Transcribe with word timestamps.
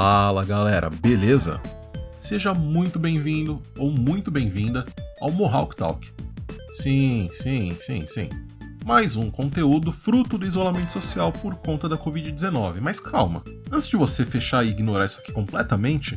Fala 0.00 0.44
galera, 0.44 0.88
beleza? 0.88 1.60
Seja 2.20 2.54
muito 2.54 3.00
bem-vindo 3.00 3.60
ou 3.76 3.90
muito 3.90 4.30
bem-vinda 4.30 4.86
ao 5.20 5.32
Mohawk 5.32 5.74
Talk. 5.74 6.08
Sim, 6.72 7.28
sim, 7.32 7.76
sim, 7.80 8.06
sim. 8.06 8.30
Mais 8.86 9.16
um 9.16 9.28
conteúdo 9.28 9.90
fruto 9.90 10.38
do 10.38 10.46
isolamento 10.46 10.92
social 10.92 11.32
por 11.32 11.56
conta 11.56 11.88
da 11.88 11.98
Covid-19. 11.98 12.80
Mas 12.80 13.00
calma, 13.00 13.42
antes 13.72 13.88
de 13.88 13.96
você 13.96 14.24
fechar 14.24 14.64
e 14.64 14.68
ignorar 14.68 15.04
isso 15.04 15.18
aqui 15.18 15.32
completamente, 15.32 16.16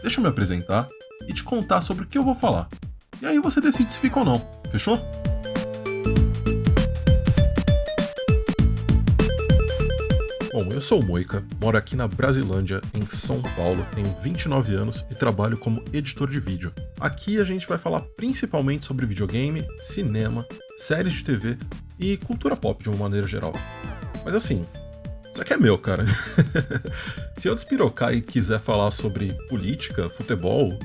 deixa 0.00 0.20
eu 0.20 0.22
me 0.22 0.30
apresentar 0.30 0.88
e 1.28 1.34
te 1.34 1.44
contar 1.44 1.82
sobre 1.82 2.04
o 2.04 2.06
que 2.06 2.16
eu 2.16 2.24
vou 2.24 2.34
falar. 2.34 2.66
E 3.20 3.26
aí 3.26 3.38
você 3.38 3.60
decide 3.60 3.92
se 3.92 3.98
fica 3.98 4.20
ou 4.20 4.24
não, 4.24 4.48
fechou? 4.70 4.98
Bom, 10.58 10.72
eu 10.72 10.80
sou 10.80 11.00
o 11.00 11.04
Moica, 11.04 11.44
moro 11.60 11.78
aqui 11.78 11.94
na 11.94 12.08
Brasilândia, 12.08 12.80
em 12.92 13.06
São 13.06 13.40
Paulo, 13.40 13.86
tenho 13.94 14.12
29 14.12 14.74
anos 14.74 15.06
e 15.08 15.14
trabalho 15.14 15.56
como 15.56 15.84
editor 15.92 16.28
de 16.28 16.40
vídeo. 16.40 16.72
Aqui 16.98 17.40
a 17.40 17.44
gente 17.44 17.64
vai 17.68 17.78
falar 17.78 18.00
principalmente 18.16 18.84
sobre 18.84 19.06
videogame, 19.06 19.64
cinema, 19.80 20.44
séries 20.76 21.12
de 21.12 21.22
TV 21.22 21.56
e 21.96 22.16
cultura 22.16 22.56
pop 22.56 22.82
de 22.82 22.90
uma 22.90 22.98
maneira 22.98 23.24
geral. 23.24 23.52
Mas 24.24 24.34
assim, 24.34 24.66
isso 25.30 25.40
aqui 25.40 25.54
é 25.54 25.56
meu, 25.56 25.78
cara. 25.78 26.04
Se 27.38 27.46
eu 27.46 27.54
despirocar 27.54 28.12
e 28.12 28.20
quiser 28.20 28.58
falar 28.58 28.90
sobre 28.90 29.34
política, 29.48 30.10
futebol, 30.10 30.76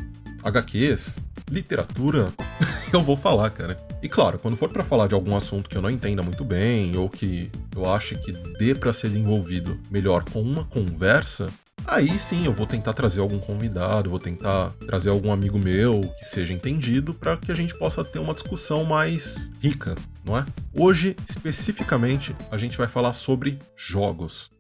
HQs, 0.44 1.18
literatura, 1.50 2.32
eu 2.94 3.02
vou 3.02 3.18
falar, 3.18 3.50
cara. 3.50 3.76
E 4.04 4.08
claro, 4.08 4.38
quando 4.38 4.56
for 4.56 4.70
para 4.70 4.84
falar 4.84 5.08
de 5.08 5.16
algum 5.16 5.36
assunto 5.36 5.68
que 5.68 5.76
eu 5.76 5.82
não 5.82 5.90
entenda 5.90 6.22
muito 6.22 6.46
bem 6.46 6.96
ou 6.96 7.10
que 7.10 7.50
eu 7.76 7.90
ache 7.90 8.16
que 8.16 8.32
dê 8.32 8.76
para 8.76 8.94
ser 8.94 9.08
desenvolvido 9.08 9.80
melhor 9.90 10.24
com 10.26 10.42
uma 10.42 10.66
conversa, 10.66 11.50
aí 11.86 12.18
sim 12.20 12.46
eu 12.46 12.54
vou 12.54 12.68
tentar 12.68 12.94
trazer 12.94 13.22
algum 13.22 13.40
convidado, 13.40 14.10
vou 14.10 14.20
tentar 14.20 14.72
trazer 14.86 15.10
algum 15.10 15.32
amigo 15.32 15.58
meu 15.58 16.02
que 16.18 16.26
seja 16.26 16.54
entendido 16.54 17.14
para 17.14 17.38
que 17.38 17.52
a 17.52 17.56
gente 17.56 17.78
possa 17.78 18.04
ter 18.04 18.20
uma 18.20 18.34
discussão 18.34 18.84
mais 18.84 19.52
rica, 19.60 19.96
não 20.24 20.38
é? 20.38 20.46
Hoje, 20.74 21.16
especificamente, 21.28 22.36
a 22.52 22.58
gente 22.58 22.78
vai 22.78 22.88
falar 22.88 23.14
sobre 23.14 23.60
jogos. 23.76 24.53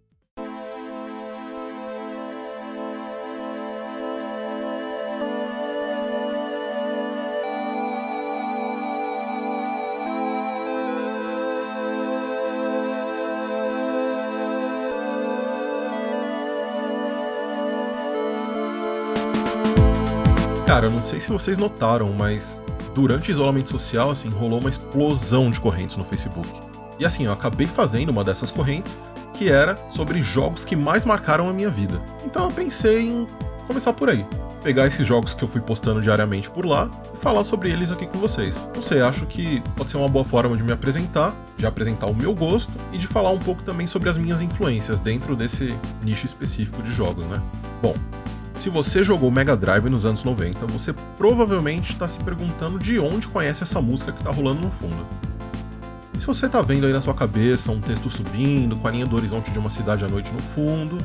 Cara, 20.66 20.90
não 20.90 21.02
sei 21.02 21.20
se 21.20 21.30
vocês 21.30 21.58
notaram, 21.58 22.14
mas 22.14 22.62
durante 22.96 23.30
o 23.30 23.32
isolamento 23.32 23.70
social, 23.70 24.10
assim, 24.10 24.30
rolou 24.30 24.60
uma 24.60 24.70
explosão 24.70 25.52
de 25.52 25.60
correntes 25.60 25.98
no 25.98 26.06
Facebook. 26.06 26.50
E 26.98 27.06
assim, 27.06 27.26
eu 27.26 27.34
acabei 27.34 27.68
fazendo 27.68 28.10
uma 28.10 28.24
dessas 28.24 28.50
correntes 28.50 28.98
que 29.34 29.50
era 29.50 29.78
sobre 29.90 30.22
jogos 30.22 30.64
que 30.64 30.76
mais 30.76 31.06
marcaram 31.06 31.50
a 31.50 31.54
minha 31.54 31.70
vida. 31.70 32.00
Então 32.26 32.46
eu 32.46 32.52
pensei 32.52 33.02
em 33.02 33.28
começar 33.68 33.92
por 33.92 34.10
aí. 34.10 34.26
Pegar 34.64 34.88
esses 34.88 35.06
jogos 35.06 35.34
que 35.34 35.44
eu 35.44 35.50
fui 35.50 35.60
postando 35.60 36.00
diariamente 36.00 36.50
por 36.50 36.66
lá 36.66 36.90
e 37.14 37.18
falar 37.18 37.44
sobre 37.44 37.70
eles 37.70 37.92
aqui 37.92 38.08
com 38.08 38.18
vocês. 38.18 38.70
Não 38.74 38.82
sei, 38.82 39.02
acho 39.02 39.26
que 39.26 39.62
pode 39.76 39.92
ser 39.92 39.98
uma 39.98 40.08
boa 40.08 40.24
forma 40.24 40.56
de 40.56 40.64
me 40.64 40.72
apresentar, 40.72 41.36
de 41.58 41.66
apresentar 41.66 42.08
o 42.08 42.16
meu 42.16 42.34
gosto 42.34 42.72
e 42.94 42.98
de 42.98 43.06
falar 43.06 43.32
um 43.32 43.40
pouco 43.40 43.62
também 43.64 43.86
sobre 43.86 44.10
as 44.10 44.18
minhas 44.18 44.42
influências 44.42 45.02
dentro 45.02 45.36
desse 45.36 45.78
nicho 46.02 46.26
específico 46.26 46.82
de 46.82 46.92
jogos, 46.92 47.28
né? 47.28 47.42
Bom, 47.82 47.96
se 48.64 48.70
você 48.70 49.04
jogou 49.04 49.30
Mega 49.30 49.58
Drive 49.58 49.90
nos 49.90 50.06
anos 50.06 50.24
90, 50.24 50.66
você 50.68 50.94
provavelmente 51.18 51.92
está 51.92 52.08
se 52.08 52.18
perguntando 52.20 52.80
de 52.80 52.98
onde 52.98 53.28
conhece 53.28 53.62
essa 53.62 53.82
música 53.82 54.14
que 54.14 54.20
está 54.20 54.32
rolando 54.32 54.62
no 54.62 54.72
fundo. 54.72 55.06
E 56.16 56.20
se 56.22 56.26
você 56.26 56.46
está 56.46 56.62
vendo 56.62 56.86
aí 56.86 56.94
na 56.94 57.02
sua 57.02 57.14
cabeça 57.14 57.74
um 57.74 57.82
texto 57.82 58.10
subindo, 58.10 58.78
com 58.78 58.88
a 58.88 58.92
linha 58.92 59.06
do 59.06 59.18
horizonte 59.18 59.52
de 59.52 59.60
uma 59.60 59.70
cidade 59.70 60.06
à 60.06 60.08
noite 60.08 60.32
no 60.32 60.40
fundo, 60.40 60.98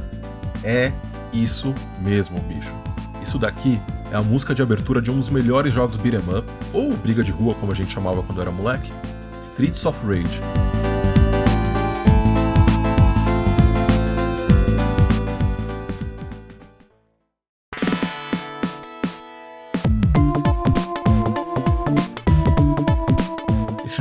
é 0.63 0.93
isso 1.33 1.75
mesmo, 2.01 2.39
bicho. 2.43 2.73
Isso 3.21 3.41
daqui 3.41 3.81
é 4.13 4.15
a 4.15 4.23
música 4.23 4.55
de 4.55 4.63
abertura 4.63 5.03
de 5.03 5.11
um 5.11 5.19
dos 5.19 5.29
melhores 5.29 5.75
jogos 5.75 5.97
beat'em 5.97 6.39
up, 6.39 6.49
ou 6.73 6.97
briga 6.97 7.25
de 7.25 7.33
rua 7.33 7.57
como 7.57 7.73
a 7.73 7.75
gente 7.75 7.93
chamava 7.93 8.23
quando 8.23 8.41
era 8.41 8.53
moleque, 8.53 8.93
Streets 9.43 9.85
of 9.85 9.99
Rage. 10.07 10.68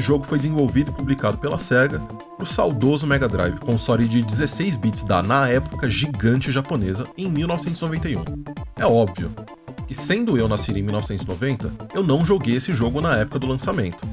Jogo 0.08 0.24
foi 0.24 0.38
desenvolvido 0.38 0.90
e 0.90 0.94
publicado 0.94 1.38
pela 1.38 1.58
SEGA 1.58 2.00
para 2.00 2.44
o 2.44 2.46
saudoso 2.46 3.06
Mega 3.06 3.28
Drive, 3.28 3.60
console 3.60 4.08
de 4.08 4.22
16 4.22 4.78
bits 4.78 5.04
da, 5.04 5.22
na 5.22 5.50
época, 5.50 5.90
gigante 5.90 6.50
japonesa, 6.50 7.06
em 7.18 7.30
1991. 7.30 8.24
É 8.78 8.86
óbvio 8.86 9.30
que, 9.86 9.94
sendo 9.94 10.38
eu 10.38 10.48
nascido 10.48 10.78
em 10.78 10.84
1990, 10.84 11.90
eu 11.94 12.04
não 12.04 12.24
joguei 12.24 12.56
esse 12.56 12.74
jogo 12.74 13.02
na 13.02 13.18
época 13.18 13.38
do 13.38 13.48
lançamento. 13.48 14.08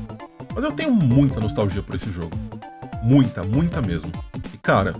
Mas 0.53 0.65
eu 0.65 0.72
tenho 0.72 0.93
muita 0.93 1.38
nostalgia 1.38 1.81
por 1.81 1.94
esse 1.94 2.10
jogo. 2.10 2.37
Muita, 3.00 3.44
muita 3.44 3.81
mesmo. 3.81 4.10
E 4.53 4.59
cara, 4.59 4.97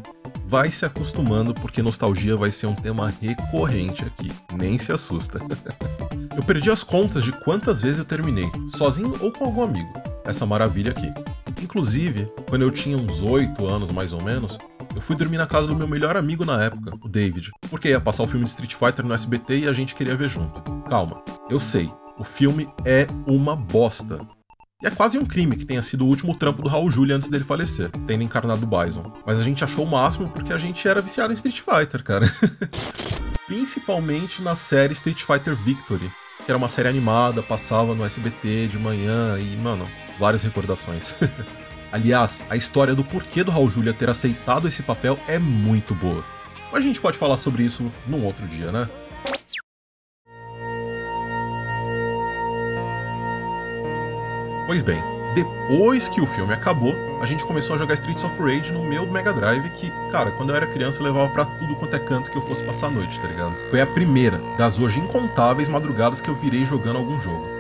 vai 0.47 0.71
se 0.71 0.87
acostumando 0.87 1.53
porque 1.55 1.83
nostalgia 1.83 2.37
vai 2.37 2.53
ser 2.53 2.69
um 2.69 2.75
tema 2.75 3.13
recorrente 3.21 4.05
aqui. 4.05 4.31
Nem 4.57 4.79
se 4.79 4.93
assusta. 4.93 5.41
eu 6.37 6.43
perdi 6.45 6.71
as 6.71 6.85
contas 6.85 7.25
de 7.25 7.33
quantas 7.33 7.83
vezes 7.83 7.99
eu 7.99 8.05
terminei, 8.05 8.49
sozinho 8.69 9.17
ou 9.21 9.33
com 9.33 9.45
algum 9.45 9.65
amigo 9.65 10.04
essa 10.25 10.47
maravilha 10.47 10.91
aqui. 10.91 11.11
Inclusive, 11.63 12.29
quando 12.49 12.63
eu 12.63 12.71
tinha 12.71 12.97
uns 12.97 13.23
8 13.23 13.67
anos 13.67 13.91
mais 13.91 14.13
ou 14.13 14.23
menos, 14.23 14.59
eu 14.95 15.01
fui 15.01 15.17
dormir 15.17 15.39
na 15.39 15.47
casa 15.47 15.67
do 15.67 15.75
meu 15.75 15.89
melhor 15.89 16.17
amigo 16.17 16.45
na 16.45 16.63
época, 16.63 16.97
o 17.03 17.09
David, 17.09 17.51
porque 17.69 17.89
ia 17.89 18.01
passar 18.01 18.23
o 18.23 18.27
filme 18.27 18.45
de 18.45 18.51
Street 18.51 18.75
Fighter 18.75 19.05
no 19.05 19.15
SBT 19.15 19.61
e 19.61 19.69
a 19.69 19.73
gente 19.73 19.95
queria 19.95 20.17
ver 20.17 20.29
junto. 20.29 20.61
Calma, 20.89 21.23
eu 21.51 21.59
sei, 21.59 21.91
o 22.19 22.25
filme 22.25 22.69
é 22.85 23.07
uma 23.27 23.57
bosta. 23.57 24.21
E 24.83 24.87
é 24.87 24.91
quase 24.91 25.19
um 25.19 25.25
crime 25.25 25.57
que 25.57 25.65
tenha 25.65 25.83
sido 25.83 26.05
o 26.05 26.09
último 26.09 26.37
trampo 26.37 26.63
do 26.63 26.69
Raul 26.69 26.91
Julia 26.91 27.17
antes 27.17 27.29
dele 27.29 27.45
falecer, 27.45 27.91
tendo 28.07 28.23
encarnado 28.23 28.67
o 28.67 28.69
Bison. 28.69 29.13
Mas 29.27 29.41
a 29.41 29.43
gente 29.43 29.65
achou 29.65 29.85
o 29.85 29.91
máximo 29.91 30.29
porque 30.29 30.53
a 30.53 30.59
gente 30.59 30.87
era 30.87 31.01
viciado 31.01 31.33
em 31.33 31.37
Street 31.37 31.61
Fighter, 31.61 32.03
cara. 32.03 32.27
Principalmente 33.47 34.43
na 34.43 34.55
série 34.55 34.93
Street 34.93 35.23
Fighter 35.23 35.57
Victory, 35.57 36.11
que 36.45 36.51
era 36.51 36.59
uma 36.59 36.69
série 36.69 36.89
animada, 36.89 37.43
passava 37.43 37.95
no 37.95 38.05
SBT 38.05 38.69
de 38.69 38.79
manhã 38.79 39.39
e, 39.39 39.57
mano, 39.57 39.89
várias 40.19 40.43
recordações. 40.43 41.15
Aliás, 41.93 42.45
a 42.51 42.57
história 42.57 42.95
do 42.95 43.05
porquê 43.05 43.45
do 43.45 43.53
Raul 43.53 43.71
Julia 43.71 43.95
ter 43.95 44.11
aceitado 44.11 44.67
esse 44.67 44.83
papel 44.83 45.19
é 45.29 45.39
muito 45.39 45.95
boa. 45.95 46.25
Mas 46.73 46.83
a 46.83 46.87
gente 46.87 47.01
pode 47.01 47.17
falar 47.17 47.39
sobre 47.39 47.63
isso 47.63 47.91
num 48.07 48.25
outro 48.25 48.47
dia, 48.49 48.73
né? 48.73 48.89
Pois 54.67 54.83
bem, 54.83 54.99
depois 55.35 56.09
que 56.09 56.21
o 56.21 56.27
filme 56.27 56.53
acabou, 56.53 56.95
a 57.21 57.27
gente 57.27 57.45
começou 57.45 57.75
a 57.75 57.79
jogar 57.79 57.95
Streets 57.95 58.25
of 58.25 58.41
Rage 58.41 58.73
no 58.73 58.85
meu 58.85 59.07
Mega 59.07 59.33
Drive, 59.33 59.69
que, 59.71 59.91
cara, 60.11 60.31
quando 60.33 60.51
eu 60.51 60.57
era 60.57 60.67
criança 60.67 61.01
eu 61.01 61.05
levava 61.05 61.29
para 61.31 61.45
tudo 61.45 61.77
quanto 61.77 61.95
é 61.95 61.99
canto 61.99 62.31
que 62.31 62.37
eu 62.37 62.43
fosse 62.43 62.65
passar 62.65 62.87
a 62.87 62.91
noite, 62.91 63.21
tá 63.21 63.29
ligado? 63.29 63.55
Foi 63.71 63.81
a 63.81 63.87
primeira 63.87 64.39
das 64.57 64.79
hoje 64.79 64.99
incontáveis 65.01 65.69
madrugadas 65.69 66.21
que 66.21 66.29
eu 66.29 66.35
virei 66.35 66.65
jogando 66.65 66.97
algum 66.97 67.21
jogo. 67.21 67.54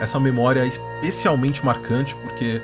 Essa 0.00 0.18
memória 0.18 0.60
é 0.60 0.66
especialmente 0.66 1.62
marcante 1.62 2.14
porque, 2.14 2.62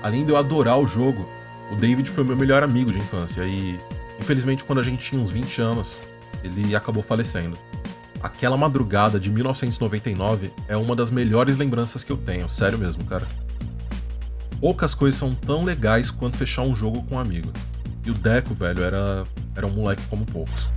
além 0.00 0.24
de 0.24 0.30
eu 0.30 0.36
adorar 0.36 0.78
o 0.78 0.86
jogo, 0.86 1.28
o 1.72 1.74
David 1.74 2.08
foi 2.08 2.22
meu 2.22 2.36
melhor 2.36 2.62
amigo 2.62 2.92
de 2.92 2.98
infância 2.98 3.42
e, 3.42 3.80
infelizmente, 4.20 4.62
quando 4.62 4.78
a 4.78 4.82
gente 4.84 5.04
tinha 5.04 5.20
uns 5.20 5.28
20 5.28 5.60
anos, 5.60 6.00
ele 6.44 6.76
acabou 6.76 7.02
falecendo. 7.02 7.58
Aquela 8.22 8.56
madrugada 8.56 9.18
de 9.18 9.28
1999 9.28 10.52
é 10.68 10.76
uma 10.76 10.94
das 10.94 11.10
melhores 11.10 11.56
lembranças 11.56 12.04
que 12.04 12.12
eu 12.12 12.16
tenho, 12.16 12.48
sério 12.48 12.78
mesmo, 12.78 13.04
cara. 13.04 13.26
Poucas 14.60 14.94
coisas 14.94 15.18
são 15.18 15.34
tão 15.34 15.64
legais 15.64 16.12
quanto 16.12 16.36
fechar 16.36 16.62
um 16.62 16.76
jogo 16.76 17.02
com 17.02 17.16
um 17.16 17.18
amigo. 17.18 17.52
E 18.04 18.10
o 18.10 18.14
Deco, 18.14 18.54
velho, 18.54 18.84
era, 18.84 19.24
era 19.56 19.66
um 19.66 19.70
moleque 19.70 20.02
como 20.08 20.24
poucos. 20.24 20.68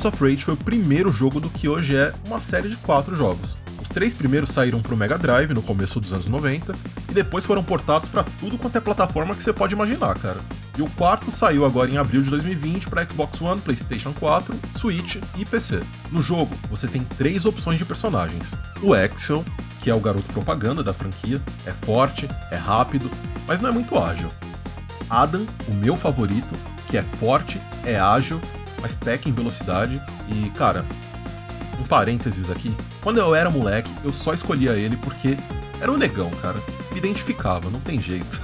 Streets 0.00 0.06
of 0.06 0.24
Rage 0.24 0.44
foi 0.44 0.54
o 0.54 0.56
primeiro 0.56 1.12
jogo 1.12 1.38
do 1.38 1.50
que 1.50 1.68
hoje 1.68 1.94
é 1.94 2.14
uma 2.26 2.40
série 2.40 2.70
de 2.70 2.76
quatro 2.78 3.14
jogos. 3.14 3.54
Os 3.82 3.88
três 3.90 4.14
primeiros 4.14 4.48
saíram 4.48 4.80
para 4.80 4.94
o 4.94 4.96
Mega 4.96 5.18
Drive 5.18 5.52
no 5.52 5.60
começo 5.60 6.00
dos 6.00 6.14
anos 6.14 6.26
90 6.26 6.74
e 7.10 7.12
depois 7.12 7.44
foram 7.44 7.62
portados 7.62 8.08
para 8.08 8.24
tudo 8.24 8.56
quanto 8.56 8.76
é 8.76 8.80
plataforma 8.80 9.34
que 9.34 9.42
você 9.42 9.52
pode 9.52 9.74
imaginar, 9.74 10.18
cara. 10.18 10.38
E 10.78 10.80
o 10.80 10.88
quarto 10.92 11.30
saiu 11.30 11.66
agora 11.66 11.90
em 11.90 11.98
abril 11.98 12.22
de 12.22 12.30
2020 12.30 12.88
para 12.88 13.06
Xbox 13.06 13.42
One, 13.42 13.60
PlayStation 13.60 14.14
4, 14.14 14.58
Switch 14.78 15.16
e 15.36 15.44
PC. 15.44 15.82
No 16.10 16.22
jogo, 16.22 16.54
você 16.70 16.88
tem 16.88 17.04
três 17.04 17.44
opções 17.44 17.78
de 17.78 17.84
personagens: 17.84 18.54
o 18.80 18.94
Axel, 18.94 19.44
que 19.82 19.90
é 19.90 19.94
o 19.94 20.00
garoto 20.00 20.32
propaganda 20.32 20.82
da 20.82 20.94
franquia, 20.94 21.42
é 21.66 21.72
forte, 21.72 22.26
é 22.50 22.56
rápido, 22.56 23.10
mas 23.46 23.60
não 23.60 23.68
é 23.68 23.72
muito 23.72 23.98
ágil. 23.98 24.30
Adam, 25.10 25.44
o 25.68 25.74
meu 25.74 25.94
favorito, 25.94 26.54
que 26.88 26.96
é 26.96 27.02
forte, 27.02 27.60
é 27.84 28.00
ágil, 28.00 28.40
mas 28.80 28.94
peca 28.94 29.28
em 29.28 29.32
velocidade 29.32 30.00
e, 30.28 30.50
cara, 30.50 30.84
um 31.80 31.84
parênteses 31.84 32.50
aqui, 32.50 32.74
quando 33.02 33.18
eu 33.18 33.34
era 33.34 33.50
moleque, 33.50 33.90
eu 34.04 34.12
só 34.12 34.32
escolhia 34.34 34.72
ele 34.72 34.96
porque 34.96 35.36
era 35.80 35.90
um 35.90 35.96
negão, 35.96 36.30
cara. 36.42 36.58
Me 36.92 36.98
identificava, 36.98 37.70
não 37.70 37.80
tem 37.80 38.00
jeito. 38.00 38.40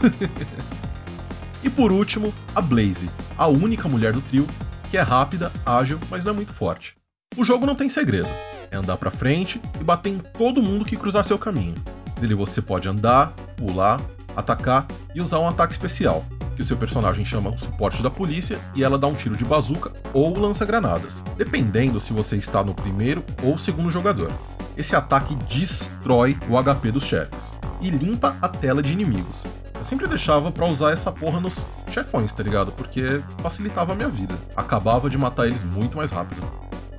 e 1.62 1.69
por 1.69 1.93
último, 1.93 2.33
a 2.55 2.61
Blaze, 2.61 3.11
a 3.37 3.47
única 3.47 3.88
mulher 3.88 4.12
do 4.12 4.21
trio, 4.21 4.47
que 4.91 4.97
é 4.97 5.03
rápida, 5.03 5.53
ágil, 5.65 6.00
mas 6.11 6.25
não 6.25 6.33
é 6.33 6.35
muito 6.35 6.53
forte. 6.53 6.97
O 7.37 7.44
jogo 7.44 7.67
não 7.67 7.75
tem 7.75 7.89
segredo. 7.89 8.29
É 8.71 8.77
andar 8.77 8.97
pra 8.97 9.11
frente 9.11 9.61
e 9.81 9.85
bater 9.85 10.11
em 10.11 10.19
todo 10.19 10.62
mundo 10.62 10.85
que 10.85 10.97
cruzar 10.97 11.25
seu 11.25 11.39
caminho. 11.39 11.75
Nele 12.21 12.35
você 12.35 12.62
pode 12.62 12.89
andar, 12.89 13.32
pular, 13.56 14.00
atacar 14.35 14.87
e 15.15 15.21
usar 15.21 15.39
um 15.39 15.49
ataque 15.49 15.73
especial, 15.73 16.25
que 16.56 16.64
seu 16.64 16.76
personagem 16.76 17.25
chama 17.25 17.50
o 17.50 17.58
suporte 17.58 18.03
da 18.03 18.11
polícia 18.11 18.58
e 18.75 18.82
ela 18.82 18.99
dá 18.99 19.06
um 19.06 19.14
tiro 19.14 19.37
de 19.37 19.44
bazuca 19.44 19.93
ou 20.12 20.37
lança 20.38 20.64
granadas, 20.64 21.23
dependendo 21.37 22.00
se 22.00 22.12
você 22.12 22.37
está 22.37 22.64
no 22.64 22.75
primeiro 22.75 23.23
ou 23.43 23.58
segundo 23.58 23.91
jogador. 23.91 24.32
Esse 24.76 24.97
ataque 24.97 25.35
destrói 25.35 26.37
o 26.49 26.62
HP 26.62 26.91
dos 26.91 27.05
chefes 27.05 27.53
e 27.81 27.91
limpa 27.91 28.37
a 28.41 28.49
tela 28.49 28.82
de 28.82 28.93
inimigos. 28.93 29.44
Eu 29.75 29.85
sempre 29.85 30.08
deixava 30.08 30.50
para 30.50 30.67
usar 30.67 30.93
essa 30.93 31.12
porra 31.12 31.38
nos 31.38 31.58
chefões, 31.91 32.32
tá 32.32 32.43
ligado? 32.43 32.73
Porque 32.73 33.23
facilitava 33.43 33.93
a 33.93 33.97
minha 33.97 34.08
vida. 34.08 34.35
Acabava 34.56 35.11
de 35.11 35.19
matar 35.19 35.47
eles 35.47 35.62
muito 35.62 35.99
mais 35.99 36.11
rápido. 36.11 36.47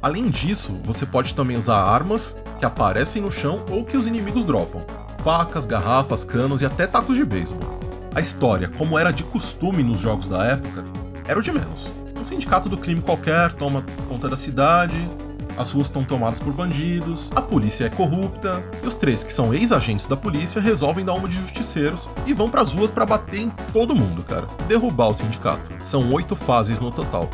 Além 0.01 0.29
disso, 0.29 0.79
você 0.83 1.05
pode 1.05 1.33
também 1.33 1.57
usar 1.57 1.77
armas 1.77 2.37
que 2.59 2.65
aparecem 2.65 3.21
no 3.21 3.31
chão 3.31 3.65
ou 3.69 3.83
que 3.83 3.97
os 3.97 4.05
inimigos 4.05 4.43
dropam. 4.43 4.85
Facas, 5.23 5.65
garrafas, 5.65 6.23
canos 6.23 6.61
e 6.61 6.65
até 6.65 6.85
tacos 6.85 7.17
de 7.17 7.25
beisebol. 7.25 7.76
A 8.17 8.19
história, 8.19 8.67
como 8.67 8.97
era 8.97 9.11
de 9.11 9.23
costume 9.23 9.83
nos 9.83 9.99
jogos 9.99 10.27
da 10.27 10.43
época, 10.43 10.83
era 11.27 11.37
o 11.37 11.41
de 11.41 11.51
menos. 11.51 11.87
Um 12.19 12.25
sindicato 12.25 12.67
do 12.67 12.75
crime 12.75 12.99
qualquer 12.99 13.53
toma 13.53 13.85
conta 14.09 14.27
da 14.27 14.35
cidade, 14.35 15.07
as 15.55 15.69
ruas 15.69 15.85
estão 15.85 16.03
tomadas 16.03 16.39
por 16.39 16.51
bandidos, 16.51 17.29
a 17.35 17.43
polícia 17.43 17.85
é 17.85 17.91
corrupta, 17.91 18.63
e 18.81 18.87
os 18.87 18.95
três, 18.95 19.21
que 19.21 19.31
são 19.31 19.53
ex-agentes 19.53 20.07
da 20.07 20.17
polícia, 20.17 20.59
resolvem 20.59 21.05
dar 21.05 21.13
uma 21.13 21.27
de 21.27 21.35
justiceiros 21.35 22.09
e 22.25 22.33
vão 22.33 22.49
para 22.49 22.63
as 22.63 22.73
ruas 22.73 22.89
para 22.89 23.05
bater 23.05 23.39
em 23.39 23.49
todo 23.71 23.93
mundo, 23.93 24.23
cara. 24.23 24.47
Derrubar 24.67 25.09
o 25.09 25.13
sindicato. 25.13 25.69
São 25.83 26.11
oito 26.11 26.35
fases 26.35 26.79
no 26.79 26.89
total, 26.89 27.29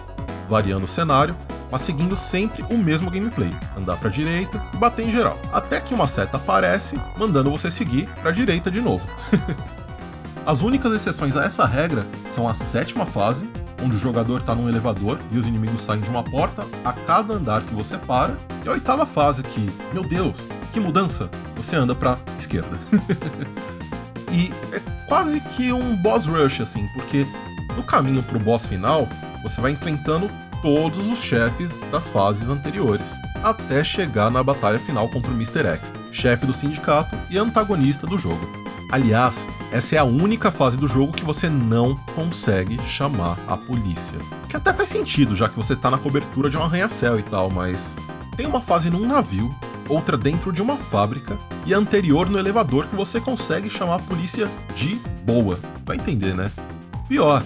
variando 0.50 0.84
o 0.84 0.90
cenário, 0.90 1.34
mas 1.72 1.84
seguindo 1.84 2.18
sempre 2.18 2.62
o 2.70 2.78
mesmo 2.78 3.10
gameplay: 3.10 3.56
andar 3.78 3.96
para 3.96 4.10
direita 4.10 4.62
e 4.74 4.76
bater 4.76 5.08
em 5.08 5.12
geral. 5.12 5.40
Até 5.50 5.80
que 5.80 5.94
uma 5.94 6.10
seta 6.10 6.36
aparece, 6.36 7.00
mandando 7.18 7.50
você 7.50 7.72
seguir 7.72 8.06
para 8.22 8.32
direita 8.32 8.70
de 8.70 8.82
novo. 8.82 9.08
As 10.46 10.62
únicas 10.62 10.92
exceções 10.92 11.38
a 11.38 11.46
essa 11.46 11.66
regra 11.66 12.06
são 12.30 12.48
a 12.48 12.54
sétima 12.54 13.06
fase, 13.06 13.50
onde 13.82 13.96
o 13.96 14.00
jogador 14.00 14.42
está 14.42 14.54
num 14.54 14.68
elevador 14.68 15.18
e 15.32 15.38
os 15.38 15.48
inimigos 15.48 15.82
saem 15.82 16.02
de 16.02 16.10
uma 16.10 16.22
porta 16.22 16.66
a 16.84 16.92
cada 16.92 17.36
andar 17.36 17.62
que 17.62 17.74
você 17.74 17.98
para, 17.98 18.36
e 18.64 18.68
a 18.68 18.74
oitava 18.74 19.06
fase 19.06 19.42
que, 19.42 19.70
meu 19.94 20.04
Deus, 20.04 20.38
que 20.74 20.82
mudança, 20.82 21.30
você 21.56 21.78
anda 21.78 21.96
para 21.96 22.18
esquerda. 22.38 22.78
e 24.34 24.52
é 24.76 24.82
quase 25.08 25.40
que 25.40 25.72
um 25.72 25.96
boss 25.96 26.26
rush 26.26 26.60
assim, 26.60 26.86
porque 26.94 27.26
no 27.78 27.84
caminho 27.84 28.22
para 28.22 28.38
o 28.38 28.42
boss 28.42 28.66
final, 28.66 29.08
você 29.42 29.62
vai 29.62 29.72
enfrentando 29.72 30.30
todos 30.62 31.08
os 31.08 31.22
chefes 31.22 31.70
das 31.90 32.10
fases 32.10 32.50
anteriores, 32.50 33.14
até 33.42 33.82
chegar 33.82 34.30
na 34.30 34.44
batalha 34.44 34.80
final 34.80 35.08
contra 35.10 35.32
o 35.32 35.36
Mr. 35.36 35.66
X, 35.68 35.94
chefe 36.12 36.46
do 36.46 36.54
sindicato 36.54 37.18
e 37.30 37.38
antagonista 37.38 38.06
do 38.06 38.18
jogo. 38.18 38.63
Aliás, 38.92 39.50
essa 39.72 39.96
é 39.96 39.98
a 39.98 40.04
única 40.04 40.52
fase 40.52 40.78
do 40.78 40.88
jogo 40.88 41.14
que 41.14 41.26
você 41.26 41.50
não 41.50 41.96
consegue 42.16 42.80
chamar 42.84 43.38
a 43.48 43.58
polícia. 43.58 44.18
Que 44.48 44.56
até 44.56 44.72
faz 44.72 44.90
sentido, 44.90 45.36
já 45.36 45.50
que 45.50 45.58
você 45.58 45.76
tá 45.76 45.90
na 45.90 45.98
cobertura 45.98 46.50
de 46.50 46.58
um 46.58 46.64
arranha-céu 46.64 47.18
e 47.20 47.24
tal, 47.24 47.50
mas 47.50 47.96
tem 48.38 48.46
uma 48.46 48.62
fase 48.62 48.90
num 48.90 49.08
navio, 49.08 49.54
outra 49.90 50.18
dentro 50.18 50.52
de 50.52 50.62
uma 50.62 50.78
fábrica 50.78 51.38
e 51.66 51.74
a 51.74 51.78
anterior 51.78 52.30
no 52.30 52.40
elevador 52.40 52.88
que 52.88 52.96
você 52.96 53.20
consegue 53.20 53.70
chamar 53.70 53.96
a 53.96 54.00
polícia 54.00 54.50
de 54.76 55.00
boa. 55.26 55.60
Vai 55.86 55.98
entender, 55.98 56.34
né? 56.34 56.52
Pior, 57.08 57.44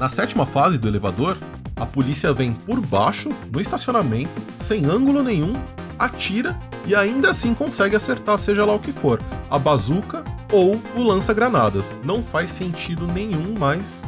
na 0.00 0.08
sétima 0.08 0.46
fase 0.46 0.78
do 0.78 0.88
elevador, 0.88 1.36
a 1.76 1.84
polícia 1.84 2.32
vem 2.32 2.52
por 2.52 2.80
baixo, 2.80 3.30
no 3.52 3.60
estacionamento, 3.60 4.30
sem 4.58 4.84
ângulo 4.84 5.22
nenhum, 5.22 5.54
atira 5.98 6.58
e 6.86 6.94
ainda 6.94 7.30
assim 7.30 7.54
consegue 7.54 7.96
acertar 7.96 8.38
seja 8.38 8.64
lá 8.64 8.74
o 8.74 8.78
que 8.78 8.92
for, 8.92 9.20
a 9.50 9.58
bazuca 9.58 10.23
ou 10.52 10.80
o 10.94 11.02
lança-granadas. 11.02 11.94
Não 12.04 12.22
faz 12.22 12.50
sentido 12.50 13.06
nenhum, 13.06 13.54
mas 13.58 14.02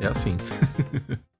é 0.00 0.06
assim. 0.06 0.36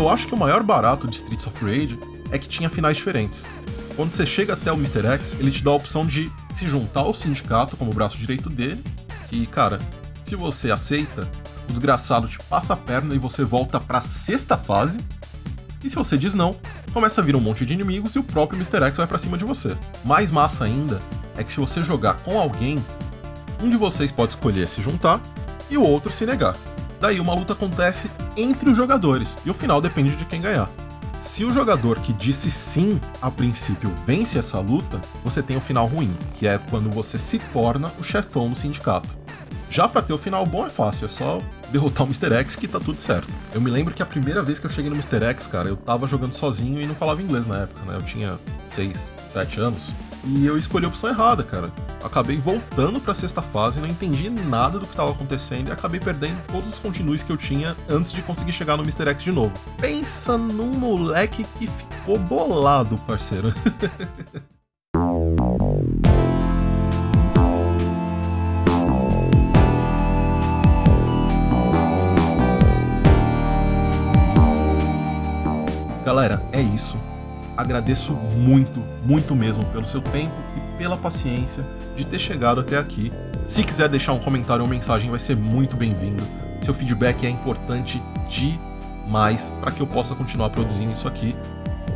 Eu 0.00 0.08
acho 0.08 0.26
que 0.26 0.34
o 0.34 0.36
maior 0.36 0.62
barato 0.62 1.06
de 1.06 1.16
Streets 1.16 1.46
of 1.46 1.62
Rage 1.62 1.98
é 2.30 2.38
que 2.38 2.48
tinha 2.48 2.70
finais 2.70 2.96
diferentes. 2.96 3.46
Quando 3.94 4.10
você 4.12 4.24
chega 4.24 4.54
até 4.54 4.72
o 4.72 4.74
Mr. 4.74 5.06
X, 5.06 5.36
ele 5.38 5.50
te 5.50 5.62
dá 5.62 5.72
a 5.72 5.74
opção 5.74 6.06
de 6.06 6.32
se 6.54 6.66
juntar 6.66 7.00
ao 7.00 7.12
sindicato 7.12 7.76
como 7.76 7.92
braço 7.92 8.16
direito 8.16 8.48
dele, 8.48 8.82
que, 9.28 9.46
cara, 9.46 9.78
se 10.22 10.34
você 10.34 10.70
aceita, 10.70 11.30
o 11.70 11.72
desgraçado 11.72 12.28
te 12.28 12.38
passa 12.38 12.74
a 12.74 12.76
perna 12.76 13.14
e 13.14 13.18
você 13.18 13.44
volta 13.44 13.80
pra 13.80 14.00
sexta 14.00 14.58
fase. 14.58 15.00
E 15.82 15.88
se 15.88 15.96
você 15.96 16.18
diz 16.18 16.34
não, 16.34 16.56
começa 16.92 17.20
a 17.20 17.24
vir 17.24 17.36
um 17.36 17.40
monte 17.40 17.64
de 17.64 17.72
inimigos 17.72 18.14
e 18.14 18.18
o 18.18 18.24
próprio 18.24 18.58
Mr. 18.58 18.84
X 18.88 18.98
vai 18.98 19.06
para 19.06 19.18
cima 19.18 19.38
de 19.38 19.44
você. 19.44 19.76
Mais 20.04 20.30
massa 20.30 20.64
ainda 20.64 21.00
é 21.36 21.44
que 21.44 21.52
se 21.52 21.60
você 21.60 21.82
jogar 21.82 22.14
com 22.24 22.38
alguém, 22.38 22.84
um 23.62 23.70
de 23.70 23.76
vocês 23.76 24.10
pode 24.10 24.32
escolher 24.32 24.68
se 24.68 24.82
juntar 24.82 25.20
e 25.70 25.78
o 25.78 25.82
outro 25.82 26.12
se 26.12 26.26
negar. 26.26 26.56
Daí 27.00 27.18
uma 27.18 27.34
luta 27.34 27.54
acontece 27.54 28.10
entre 28.36 28.68
os 28.68 28.76
jogadores 28.76 29.38
e 29.44 29.50
o 29.50 29.54
final 29.54 29.80
depende 29.80 30.16
de 30.16 30.24
quem 30.24 30.42
ganhar. 30.42 30.68
Se 31.18 31.44
o 31.44 31.52
jogador 31.52 32.00
que 32.00 32.12
disse 32.12 32.50
sim 32.50 33.00
a 33.22 33.30
princípio 33.30 33.90
vence 34.04 34.38
essa 34.38 34.58
luta, 34.58 35.00
você 35.22 35.42
tem 35.42 35.56
o 35.56 35.60
final 35.60 35.86
ruim, 35.86 36.14
que 36.34 36.46
é 36.46 36.58
quando 36.58 36.90
você 36.90 37.18
se 37.18 37.38
torna 37.38 37.92
o 37.98 38.02
chefão 38.02 38.50
do 38.50 38.56
sindicato. 38.56 39.08
Já 39.70 39.86
para 39.86 40.02
ter 40.02 40.12
o 40.12 40.18
final 40.18 40.44
bom 40.44 40.66
é 40.66 40.70
fácil, 40.70 41.06
é 41.06 41.08
só 41.08 41.40
derrotar 41.70 42.04
o 42.04 42.06
Mr. 42.06 42.34
X 42.34 42.56
que 42.56 42.68
tá 42.68 42.78
tudo 42.78 43.00
certo. 43.00 43.28
Eu 43.54 43.60
me 43.60 43.70
lembro 43.70 43.94
que 43.94 44.02
a 44.02 44.06
primeira 44.06 44.42
vez 44.42 44.58
que 44.58 44.66
eu 44.66 44.70
cheguei 44.70 44.90
no 44.90 44.96
Mr. 44.96 45.24
X, 45.24 45.46
cara, 45.46 45.68
eu 45.68 45.76
tava 45.76 46.06
jogando 46.06 46.32
sozinho 46.32 46.80
e 46.80 46.86
não 46.86 46.94
falava 46.94 47.22
inglês 47.22 47.46
na 47.46 47.62
época, 47.62 47.84
né? 47.84 47.96
Eu 47.96 48.02
tinha 48.02 48.38
6, 48.66 49.10
7 49.30 49.60
anos. 49.60 49.92
E 50.24 50.44
eu 50.44 50.58
escolhi 50.58 50.84
a 50.84 50.88
opção 50.88 51.08
errada, 51.08 51.42
cara. 51.42 51.72
Acabei 52.04 52.36
voltando 52.36 53.00
pra 53.00 53.14
sexta 53.14 53.40
fase, 53.40 53.80
não 53.80 53.88
entendi 53.88 54.28
nada 54.28 54.78
do 54.78 54.84
que 54.84 54.92
estava 54.92 55.10
acontecendo 55.10 55.68
e 55.68 55.72
acabei 55.72 55.98
perdendo 55.98 56.38
todos 56.46 56.68
os 56.68 56.78
continues 56.78 57.22
que 57.22 57.32
eu 57.32 57.36
tinha 57.36 57.76
antes 57.88 58.12
de 58.12 58.20
conseguir 58.22 58.52
chegar 58.52 58.76
no 58.76 58.82
Mr. 58.82 59.08
X 59.08 59.22
de 59.22 59.32
novo. 59.32 59.52
Pensa 59.78 60.36
num 60.36 60.74
moleque 60.74 61.46
que 61.58 61.66
ficou 61.66 62.18
bolado, 62.18 62.98
parceiro. 63.06 63.54
Galera, 76.10 76.42
é 76.50 76.60
isso. 76.60 76.98
Agradeço 77.56 78.12
muito, 78.12 78.82
muito 79.04 79.32
mesmo 79.32 79.64
pelo 79.66 79.86
seu 79.86 80.00
tempo 80.00 80.34
e 80.56 80.76
pela 80.76 80.96
paciência 80.96 81.64
de 81.94 82.04
ter 82.04 82.18
chegado 82.18 82.60
até 82.60 82.76
aqui. 82.76 83.12
Se 83.46 83.62
quiser 83.62 83.88
deixar 83.88 84.12
um 84.12 84.18
comentário 84.18 84.64
ou 84.64 84.68
mensagem, 84.68 85.08
vai 85.08 85.20
ser 85.20 85.36
muito 85.36 85.76
bem-vindo. 85.76 86.20
Seu 86.60 86.74
feedback 86.74 87.24
é 87.24 87.30
importante 87.30 88.02
demais 88.28 89.52
para 89.60 89.70
que 89.70 89.80
eu 89.80 89.86
possa 89.86 90.12
continuar 90.16 90.50
produzindo 90.50 90.90
isso 90.90 91.06
aqui 91.06 91.36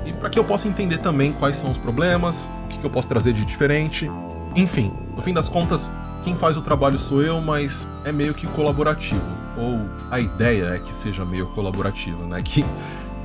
e 0.06 0.12
para 0.12 0.30
que 0.30 0.38
eu 0.38 0.44
possa 0.44 0.68
entender 0.68 0.98
também 0.98 1.32
quais 1.32 1.56
são 1.56 1.72
os 1.72 1.76
problemas, 1.76 2.48
o 2.66 2.68
que 2.68 2.84
eu 2.84 2.90
posso 2.90 3.08
trazer 3.08 3.32
de 3.32 3.44
diferente. 3.44 4.08
Enfim, 4.54 4.92
no 5.16 5.22
fim 5.22 5.34
das 5.34 5.48
contas, 5.48 5.90
quem 6.22 6.36
faz 6.36 6.56
o 6.56 6.62
trabalho 6.62 7.00
sou 7.00 7.20
eu, 7.20 7.40
mas 7.40 7.88
é 8.04 8.12
meio 8.12 8.32
que 8.32 8.46
colaborativo. 8.46 9.20
Ou 9.58 9.90
a 10.08 10.20
ideia 10.20 10.66
é 10.66 10.78
que 10.78 10.94
seja 10.94 11.24
meio 11.24 11.46
colaborativo, 11.48 12.24
né? 12.26 12.40
Que 12.46 12.64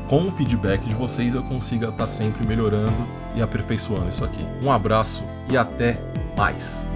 com 0.10 0.28
o 0.28 0.32
feedback 0.32 0.82
de 0.82 0.96
vocês 0.96 1.36
eu 1.36 1.44
consiga 1.44 1.89
estar 1.89 2.06
tá 2.06 2.08
sempre 2.08 2.46
melhorando 2.46 3.08
e 3.36 3.42
aperfeiçoando 3.42 4.10
isso 4.10 4.25
aqui. 4.25 4.44
Um 4.62 4.72
abraço 4.72 5.24
e 5.50 5.56
até 5.56 6.01
mais! 6.36 6.89